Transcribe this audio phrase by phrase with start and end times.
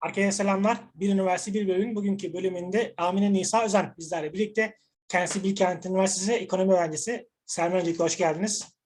[0.00, 0.78] Herkese selamlar.
[0.94, 4.78] Bir Üniversite Bir Bölümün bugünkü bölümünde Amine Nisa Özen bizlerle birlikte.
[5.08, 7.28] Kendisi Bilkent Üniversitesi Ekonomi Öğrencisi.
[7.46, 8.76] Selma öncelikle hoş geldiniz.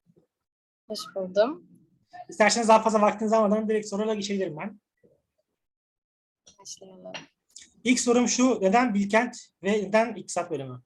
[0.88, 1.66] Hoş buldum.
[2.28, 4.80] İsterseniz daha fazla vaktinizi almadan direkt sorularla geçebilirim ben.
[6.58, 7.12] Başlayalım.
[7.84, 10.82] İlk sorum şu, neden Bilkent ve neden İktisat Bölümü?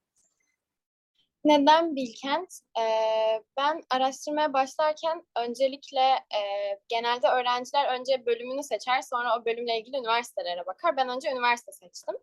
[1.45, 2.59] Neden Bilkent?
[2.81, 6.41] Ee, ben araştırmaya başlarken öncelikle e,
[6.89, 10.97] genelde öğrenciler önce bölümünü seçer sonra o bölümle ilgili üniversitelere bakar.
[10.97, 12.15] Ben önce üniversite seçtim.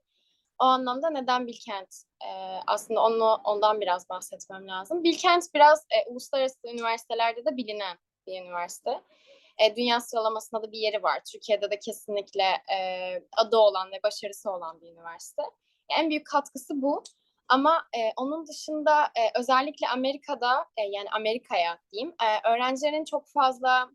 [0.59, 1.95] O anlamda neden Bilkent?
[2.25, 5.03] Ee, aslında onu ondan biraz bahsetmem lazım.
[5.03, 9.01] Bilkent biraz e, uluslararası üniversitelerde de bilinen bir üniversite.
[9.57, 11.21] E, dünya sıralamasında da bir yeri var.
[11.31, 12.43] Türkiye'de de kesinlikle
[12.75, 12.77] e,
[13.37, 15.41] adı olan ve başarısı olan bir üniversite.
[15.89, 17.03] En büyük katkısı bu.
[17.47, 23.89] Ama e, onun dışında e, özellikle Amerika'da e, yani Amerika'ya diyeyim e, öğrencilerin çok fazla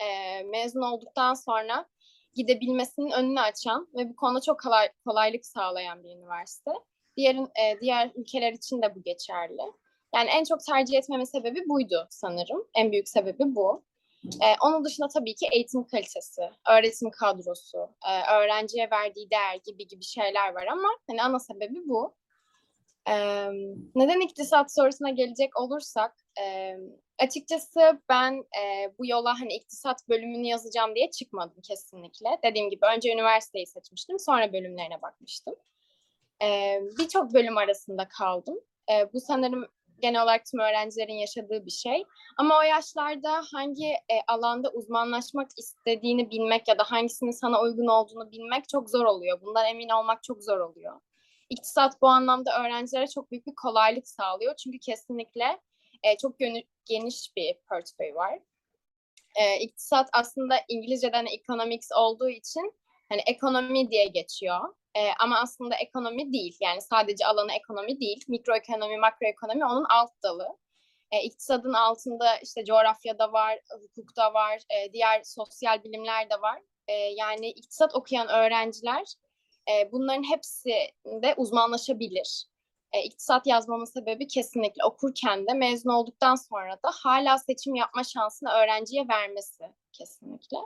[0.00, 1.86] e, mezun olduktan sonra
[2.34, 6.70] gidebilmesinin önünü açan ve bu konuda çok kolay, kolaylık sağlayan bir üniversite.
[7.16, 9.62] Diğer e, diğer ülkeler için de bu geçerli.
[10.14, 12.68] Yani en çok tercih etmeme sebebi buydu sanırım.
[12.74, 13.84] En büyük sebebi bu.
[14.24, 17.78] E, onun dışında tabii ki eğitim kalitesi, öğretim kadrosu,
[18.08, 22.14] e, öğrenciye verdiği değer gibi gibi şeyler var ama hani ana sebebi bu.
[23.08, 23.48] Ee,
[23.94, 26.76] neden iktisat sorusuna gelecek olursak, e,
[27.18, 32.38] açıkçası ben e, bu yola hani iktisat bölümünü yazacağım diye çıkmadım kesinlikle.
[32.44, 35.54] Dediğim gibi önce üniversiteyi seçmiştim, sonra bölümlerine bakmıştım.
[36.42, 38.60] Ee, Birçok bölüm arasında kaldım.
[38.90, 39.68] Ee, bu sanırım
[40.00, 42.04] genel olarak tüm öğrencilerin yaşadığı bir şey.
[42.36, 48.30] Ama o yaşlarda hangi e, alanda uzmanlaşmak istediğini bilmek ya da hangisinin sana uygun olduğunu
[48.30, 49.40] bilmek çok zor oluyor.
[49.40, 51.00] Bundan emin olmak çok zor oluyor.
[51.50, 54.56] İktisat bu anlamda öğrencilere çok büyük bir kolaylık sağlıyor.
[54.56, 55.60] Çünkü kesinlikle
[56.02, 56.36] e, çok
[56.84, 58.38] geniş bir portföy var.
[59.36, 62.74] E, iktisat aslında İngilizceden economics olduğu için
[63.08, 64.74] hani ekonomi diye geçiyor.
[64.94, 66.56] E, ama aslında ekonomi değil.
[66.60, 68.24] Yani sadece alanı ekonomi değil.
[68.28, 70.48] Mikroekonomi, makroekonomi onun alt dalı.
[71.10, 76.60] E, iktisadın altında işte coğrafyada var, hukukta var, e, diğer sosyal bilimler de var.
[76.88, 79.14] E, yani iktisat okuyan öğrenciler
[79.70, 82.46] e, bunların hepsinde uzmanlaşabilir.
[82.92, 88.50] E, iktisat yazmamın sebebi kesinlikle okurken de mezun olduktan sonra da hala seçim yapma şansını
[88.50, 90.58] öğrenciye vermesi kesinlikle.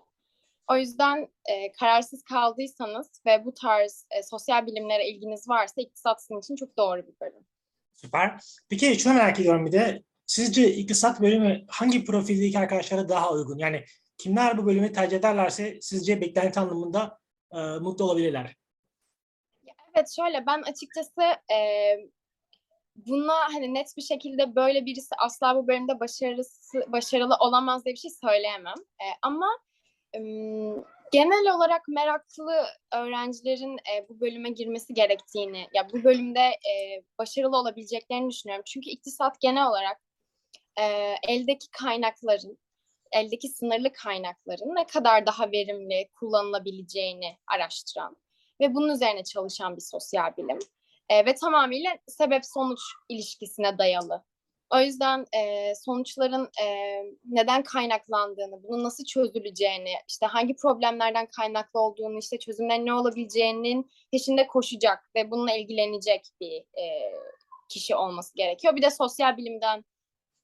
[0.69, 6.41] O yüzden e, kararsız kaldıysanız ve bu tarz e, sosyal bilimlere ilginiz varsa iktisat sizin
[6.41, 7.47] için çok doğru bir bölüm.
[7.95, 8.41] Süper.
[8.69, 10.03] Peki şunu merak ediyorum bir de.
[10.27, 13.59] Sizce İktisat Bölümü hangi profildeki arkadaşlara daha uygun?
[13.59, 13.85] Yani
[14.19, 17.19] kimler bu bölümü tercih ederlerse sizce beklenti anlamında
[17.53, 18.57] e, mutlu olabilirler?
[19.99, 21.23] Evet şöyle ben açıkçası
[21.53, 21.59] e,
[22.97, 27.99] buna hani net bir şekilde böyle birisi asla bu bölümde başarısı, başarılı olamaz diye bir
[27.99, 28.75] şey söyleyemem.
[29.01, 29.47] E, ama
[30.15, 30.19] e,
[31.13, 38.31] genel olarak meraklı öğrencilerin e, bu bölüme girmesi gerektiğini, ya bu bölümde e, başarılı olabileceklerini
[38.31, 38.65] düşünüyorum.
[38.67, 40.01] Çünkü iktisat genel olarak
[40.81, 42.59] e, eldeki kaynakların,
[43.13, 48.17] eldeki sınırlı kaynakların ne kadar daha verimli kullanılabileceğini araştıran
[48.61, 50.59] ve bunun üzerine çalışan bir sosyal bilim.
[51.09, 54.25] E, ve tamamıyla sebep-sonuç ilişkisine dayalı.
[54.71, 56.67] O yüzden e, sonuçların e,
[57.25, 64.47] neden kaynaklandığını, bunun nasıl çözüleceğini, işte hangi problemlerden kaynaklı olduğunu, işte çözümlerin ne olabileceğinin peşinde
[64.47, 67.13] koşacak ve bununla ilgilenecek bir e,
[67.69, 68.77] kişi olması gerekiyor.
[68.77, 69.85] Bir de sosyal bilimden,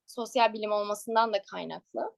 [0.07, 2.15] sosyal bilim olmasından da kaynaklı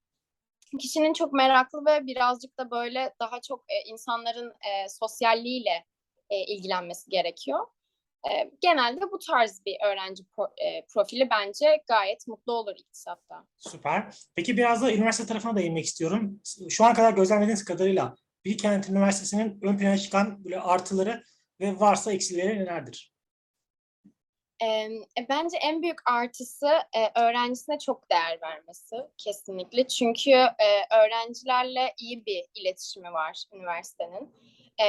[0.81, 5.85] kişinin çok meraklı ve birazcık da böyle daha çok e, insanların e, sosyalliğiyle
[6.31, 7.67] e, ilgilenmesi gerekiyor.
[8.31, 13.47] E, genelde bu tarz bir öğrenci pro, e, profili bence gayet mutlu olur iktisatta.
[13.57, 14.15] Süper.
[14.35, 16.41] Peki biraz da üniversite tarafına değinmek istiyorum.
[16.69, 21.23] Şu an kadar gözlemlediğiniz kadarıyla Bilkent Üniversitesi'nin ön plana çıkan böyle artıları
[21.61, 23.16] ve varsa eksileri nelerdir?
[24.63, 24.89] E,
[25.29, 29.89] bence en büyük artısı e, öğrencisine çok değer vermesi kesinlikle.
[29.89, 34.35] Çünkü e, öğrencilerle iyi bir iletişimi var üniversitenin.
[34.81, 34.87] E,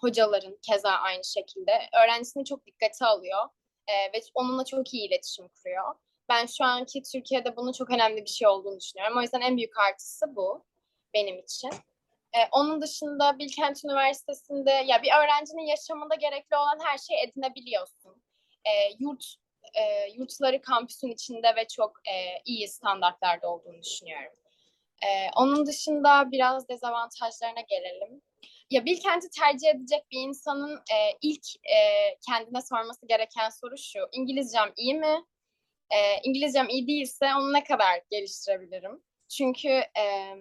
[0.00, 1.72] hocaların keza aynı şekilde.
[2.04, 3.44] Öğrencisini çok dikkate alıyor
[3.88, 5.94] e, ve onunla çok iyi iletişim kuruyor.
[6.28, 9.18] Ben şu anki Türkiye'de bunun çok önemli bir şey olduğunu düşünüyorum.
[9.18, 10.64] O yüzden en büyük artısı bu
[11.14, 11.70] benim için.
[12.32, 18.23] E, onun dışında Bilkent Üniversitesi'nde ya bir öğrencinin yaşamında gerekli olan her şeyi edinebiliyorsun.
[18.64, 19.24] E, yurt
[19.74, 24.32] e, yurtları kampüsün içinde ve çok e, iyi standartlarda olduğunu düşünüyorum.
[25.02, 28.22] E, onun dışında biraz dezavantajlarına gelelim.
[28.70, 31.78] Ya Bilkent'i tercih edecek bir insanın e, ilk e,
[32.28, 33.98] kendine sorması gereken soru şu.
[34.12, 35.24] İngilizcem iyi mi?
[35.90, 39.02] E, İngilizcem iyi değilse onu ne kadar geliştirebilirim?
[39.28, 40.34] Çünkü e,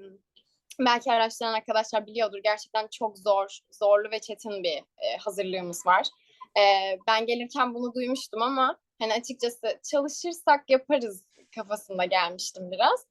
[0.80, 2.40] belki araştıran arkadaşlar biliyordur.
[2.44, 6.08] Gerçekten çok zor, zorlu ve çetin bir e, hazırlığımız var.
[6.58, 6.64] E,
[7.08, 13.06] ben gelirken bunu duymuştum ama hani açıkçası çalışırsak yaparız kafasında gelmiştim biraz.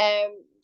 [0.00, 0.02] E,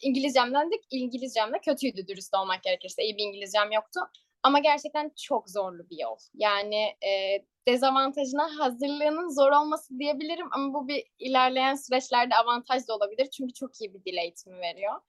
[0.02, 3.04] İngilizcemden de İngilizcem de kötüydü dürüst olmak gerekirse.
[3.04, 4.00] İyi bir İngilizcem yoktu.
[4.42, 6.16] Ama gerçekten çok zorlu bir yol.
[6.34, 13.26] Yani e, dezavantajına hazırlığının zor olması diyebilirim ama bu bir ilerleyen süreçlerde avantaj da olabilir.
[13.26, 15.00] Çünkü çok iyi bir dil eğitimi veriyor.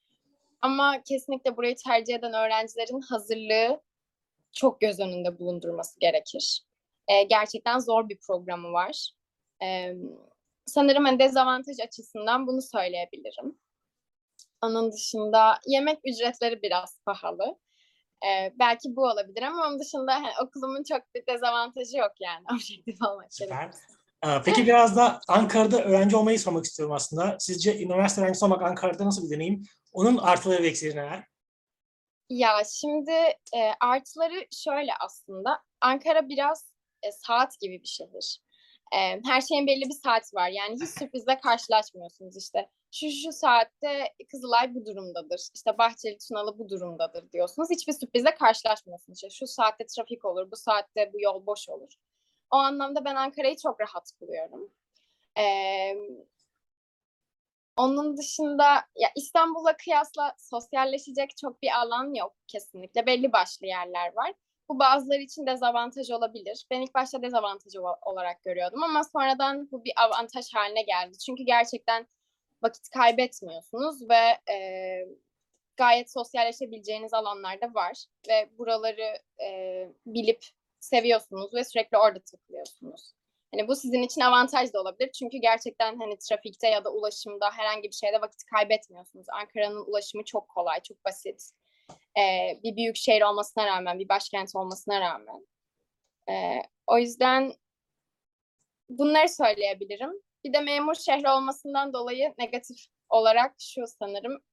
[0.62, 3.82] Ama kesinlikle burayı tercih eden öğrencilerin hazırlığı
[4.54, 6.64] çok göz önünde bulundurması gerekir.
[7.08, 9.10] E, gerçekten zor bir programı var.
[9.64, 9.94] E,
[10.66, 13.58] sanırım hani dezavantaj açısından bunu söyleyebilirim.
[14.62, 17.58] Onun dışında yemek ücretleri biraz pahalı.
[18.26, 23.02] Ee, belki bu olabilir ama onun dışında hani, okulumun çok bir dezavantajı yok yani objektif
[23.02, 23.72] olmak Süper.
[24.26, 27.38] Ee, Peki biraz da Ankara'da öğrenci olmayı sormak istiyorum aslında.
[27.40, 29.64] Sizce üniversite öğrencisi olmak Ankara'da nasıl bir deneyim?
[29.94, 31.24] Onun artıları ve eksileri neler?
[32.30, 33.12] Ya şimdi
[33.56, 35.60] e, artıları şöyle aslında.
[35.82, 36.73] Ankara biraz
[37.08, 38.42] e, saat gibi bir şehir.
[38.94, 40.50] E, her şeyin belli bir saati var.
[40.50, 42.70] Yani hiç sürprizle karşılaşmıyorsunuz işte.
[42.92, 45.42] Şu şu saatte Kızılay bu durumdadır.
[45.56, 47.70] İşte Bahçeli Tunalı bu durumdadır diyorsunuz.
[47.72, 49.18] Hiçbir sürprizle karşılaşmıyorsunuz.
[49.18, 51.94] İşte şu saatte trafik olur, bu saatte bu yol boş olur.
[52.52, 54.72] O anlamda ben Ankara'yı çok rahat buluyorum.
[55.38, 55.96] Ee,
[57.78, 63.06] onun dışında ya İstanbul'la kıyasla sosyalleşecek çok bir alan yok kesinlikle.
[63.06, 64.34] Belli başlı yerler var.
[64.74, 66.66] Bu bazıları için dezavantaj olabilir.
[66.72, 67.76] Ben ilk başta dezavantaj
[68.06, 71.18] olarak görüyordum ama sonradan bu bir avantaj haline geldi.
[71.18, 72.08] Çünkü gerçekten
[72.64, 74.58] vakit kaybetmiyorsunuz ve e,
[75.78, 80.46] gayet sosyalleşebileceğiniz alanlar da var ve buraları e, bilip
[80.80, 83.14] seviyorsunuz ve sürekli orada takılıyorsunuz.
[83.52, 85.12] Hani bu sizin için avantaj da olabilir.
[85.12, 89.26] Çünkü gerçekten hani trafikte ya da ulaşımda herhangi bir şeyde vakit kaybetmiyorsunuz.
[89.30, 91.52] Ankara'nın ulaşımı çok kolay, çok basit.
[92.18, 95.48] Ee, bir büyük şehir olmasına rağmen, bir başkent olmasına rağmen.
[96.30, 97.54] Ee, o yüzden
[98.90, 100.12] bunları söyleyebilirim.
[100.44, 102.78] Bir de memur şehri olmasından dolayı negatif
[103.10, 104.44] olarak şu sanırım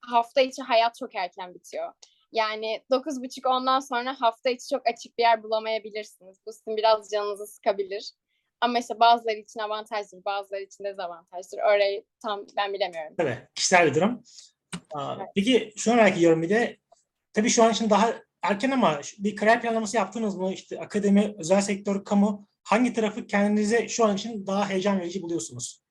[0.00, 1.92] hafta içi hayat çok erken bitiyor.
[2.32, 6.40] Yani dokuz buçuk ondan sonra hafta içi çok açık bir yer bulamayabilirsiniz.
[6.46, 8.12] Bu sizin biraz canınızı sıkabilir.
[8.60, 11.58] Ama işte bazıları için avantajdır, bazıları için dezavantajdır.
[11.58, 13.14] Orayı tam ben bilemiyorum.
[13.18, 14.22] Tabii, kişisel bir durum.
[15.34, 16.76] Peki şunu merak ediyorum bir de,
[17.36, 20.52] tabii şu an için daha erken ama bir kariyer planlaması yaptınız mı?
[20.52, 25.82] İşte akademi, özel sektör, kamu, hangi tarafı kendinize şu an için daha heyecan verici buluyorsunuz?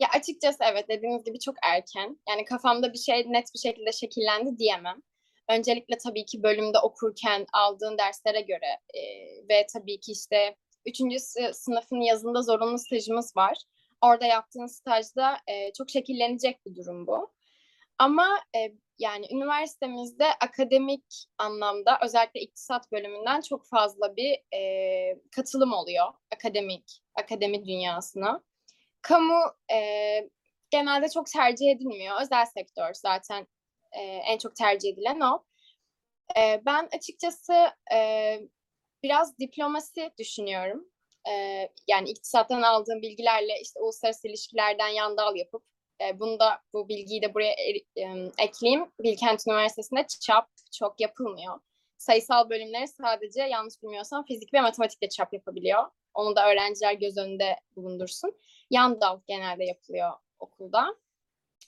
[0.00, 2.20] Ya açıkçası evet dediğiniz gibi çok erken.
[2.28, 5.02] Yani kafamda bir şey net bir şekilde şekillendi diyemem.
[5.48, 9.02] Öncelikle tabii ki bölümde okurken aldığın derslere göre e,
[9.48, 10.56] ve tabii ki işte
[10.86, 11.16] üçüncü
[11.52, 13.58] sınıfın yazında zorunlu stajımız var.
[14.00, 17.32] Orada yaptığın stajda e, çok şekillenecek bir durum bu.
[17.98, 21.04] Ama e, yani üniversitemizde akademik
[21.38, 28.42] anlamda özellikle iktisat bölümünden çok fazla bir e, katılım oluyor akademik, akademi dünyasına.
[29.02, 29.42] Kamu
[29.72, 29.78] e,
[30.70, 32.22] genelde çok tercih edilmiyor.
[32.22, 33.46] Özel sektör zaten
[33.92, 35.44] e, en çok tercih edilen o.
[36.36, 37.54] E, ben açıkçası
[37.94, 38.40] e,
[39.02, 40.84] biraz diplomasi düşünüyorum.
[41.30, 41.32] E,
[41.88, 45.62] yani iktisattan aldığım bilgilerle işte uluslararası ilişkilerden yan dal yapıp
[46.00, 47.54] e, bunu da bu bilgiyi de buraya
[48.38, 48.86] ekleyeyim.
[49.00, 50.48] Bilkent Üniversitesi'nde çap
[50.78, 51.60] çok yapılmıyor.
[51.98, 55.84] Sayısal bölümleri sadece yanlış bilmiyorsam fizik ve matematikte çap yapabiliyor.
[56.14, 58.32] Onu da öğrenciler göz önünde bulundursun.
[58.70, 60.96] Yan dal genelde yapılıyor okulda.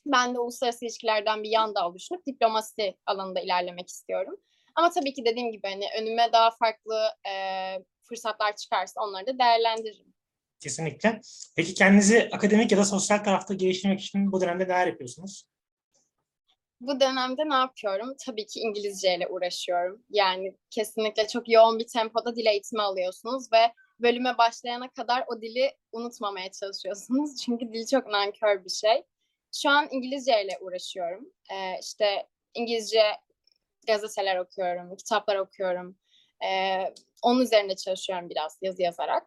[0.06, 4.36] Ben de uluslararası ilişkilerden bir yan dal düşünüp diplomasi alanında ilerlemek istiyorum.
[4.74, 7.34] Ama tabii ki dediğim gibi hani önüme daha farklı e,
[8.02, 10.14] fırsatlar çıkarsa onları da değerlendiririm.
[10.60, 11.20] Kesinlikle.
[11.56, 15.44] Peki kendinizi akademik ya da sosyal tarafta geliştirmek için bu dönemde neler yapıyorsunuz?
[16.80, 18.14] Bu dönemde ne yapıyorum?
[18.26, 20.04] Tabii ki İngilizce ile uğraşıyorum.
[20.10, 25.72] Yani kesinlikle çok yoğun bir tempoda dil eğitimi alıyorsunuz ve bölüme başlayana kadar o dili
[25.92, 27.36] unutmamaya çalışıyorsunuz.
[27.44, 29.02] Çünkü dil çok nankör bir şey.
[29.62, 31.32] Şu an İngilizce ile uğraşıyorum.
[31.52, 33.02] Ee, işte İngilizce
[33.86, 35.96] gazeteler okuyorum, kitaplar okuyorum.
[36.44, 39.26] Ee, onun üzerinde çalışıyorum biraz yazı yazarak.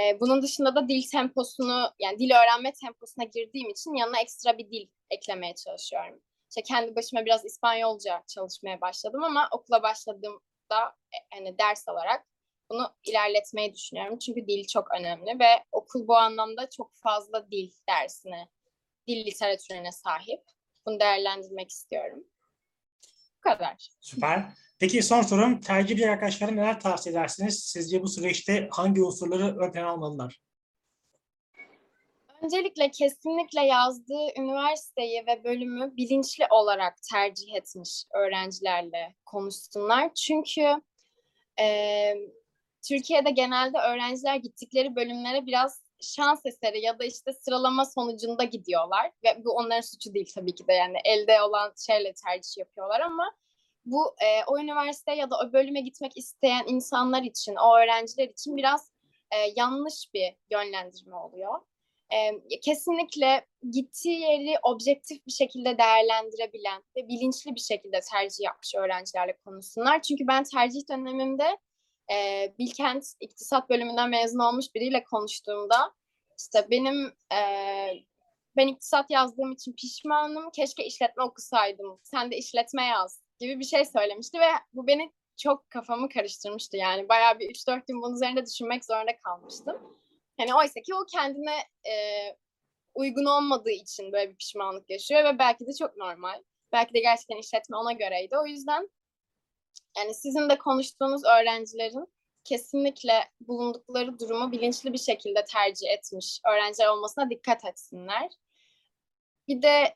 [0.00, 4.70] Ee, bunun dışında da dil temposunu, yani dil öğrenme temposuna girdiğim için yanına ekstra bir
[4.70, 6.20] dil eklemeye çalışıyorum.
[6.50, 10.96] İşte kendi başıma biraz İspanyolca çalışmaya başladım ama okula başladığımda
[11.34, 12.26] yani ders alarak
[12.70, 14.18] bunu ilerletmeyi düşünüyorum.
[14.18, 18.48] Çünkü dil çok önemli ve okul bu anlamda çok fazla dil dersine,
[19.08, 20.42] dil literatürüne sahip.
[20.86, 22.24] Bunu değerlendirmek istiyorum.
[23.36, 23.88] Bu kadar.
[24.00, 24.42] Süper.
[24.82, 27.64] Peki son sorum, tercih bir arkadaşlara neler tavsiye edersiniz?
[27.64, 30.40] Sizce bu süreçte hangi unsurları ön almalılar?
[32.42, 40.14] Öncelikle kesinlikle yazdığı üniversiteyi ve bölümü bilinçli olarak tercih etmiş öğrencilerle konuşsunlar.
[40.14, 40.82] Çünkü
[41.58, 42.32] eee,
[42.88, 49.10] Türkiye'de genelde öğrenciler gittikleri bölümlere biraz şans eseri ya da işte sıralama sonucunda gidiyorlar.
[49.24, 53.32] Ve bu onların suçu değil tabii ki de yani elde olan şeyle tercih yapıyorlar ama
[53.84, 58.56] bu eee, o üniversite ya da o bölüme gitmek isteyen insanlar için, o öğrenciler için
[58.56, 58.92] biraz
[59.32, 61.60] eee, yanlış bir yönlendirme oluyor.
[62.12, 69.36] Eee, kesinlikle gittiği yeri objektif bir şekilde değerlendirebilen ve bilinçli bir şekilde tercih yapmış öğrencilerle
[69.44, 70.02] konuşsunlar.
[70.02, 71.58] Çünkü ben tercih dönemimde
[72.10, 75.94] eee, Bilkent İktisat bölümünden mezun olmuş biriyle konuştuğumda
[76.38, 78.04] işte benim eee,
[78.56, 80.50] ben iktisat yazdığım için pişmanım.
[80.50, 82.00] Keşke işletme okusaydım.
[82.04, 86.76] Sen de işletme yaz gibi bir şey söylemişti ve bu beni çok kafamı karıştırmıştı.
[86.76, 89.98] Yani bayağı bir 3-4 gün bunun üzerinde düşünmek zorunda kalmıştım.
[90.36, 91.56] Hani oysa ki o kendine
[91.86, 91.94] e,
[92.94, 96.42] uygun olmadığı için böyle bir pişmanlık yaşıyor ve belki de çok normal.
[96.72, 98.36] Belki de gerçekten işletme ona göreydi.
[98.38, 98.90] O yüzden
[99.98, 102.06] yani sizin de konuştuğunuz öğrencilerin
[102.44, 108.30] kesinlikle bulundukları durumu bilinçli bir şekilde tercih etmiş öğrenciler olmasına dikkat etsinler.
[109.48, 109.94] Bir de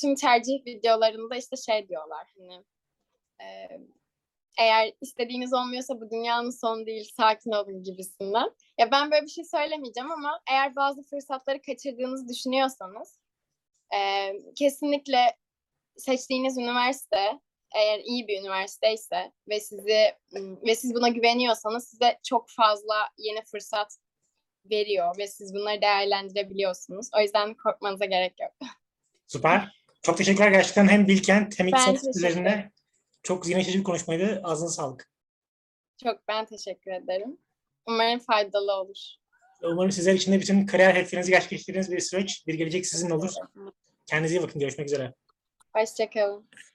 [0.00, 2.64] tüm tercih videolarında işte şey diyorlar hani
[4.58, 8.50] eğer istediğiniz olmuyorsa bu dünyanın sonu değil sakin olun gibisinden.
[8.78, 13.18] Ya ben böyle bir şey söylemeyeceğim ama eğer bazı fırsatları kaçırdığınızı düşünüyorsanız
[13.94, 15.36] e, kesinlikle
[15.96, 17.40] seçtiğiniz üniversite
[17.74, 20.14] eğer iyi bir üniversiteyse ve sizi
[20.66, 23.96] ve siz buna güveniyorsanız size çok fazla yeni fırsat
[24.70, 27.08] veriyor ve siz bunları değerlendirebiliyorsunuz.
[27.18, 28.52] O yüzden korkmanıza gerek yok.
[29.32, 29.82] Süper.
[30.02, 32.70] Çok teşekkürler gerçekten hem Bilkent hem İktisat üzerine
[33.22, 34.40] çok açıcı bir konuşmaydı.
[34.44, 35.08] Ağzına sağlık.
[36.02, 37.38] Çok ben teşekkür ederim.
[37.86, 38.98] Umarım faydalı olur.
[39.62, 43.30] Umarım sizler için de bütün kariyer hedeflerinizi gerçekleştirdiğiniz bir süreç, bir gelecek sizin olur.
[44.06, 44.60] Kendinize iyi bakın.
[44.60, 45.14] Görüşmek üzere.
[45.76, 46.48] Hoşçakalın.